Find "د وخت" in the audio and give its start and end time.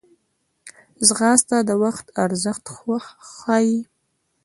1.67-2.05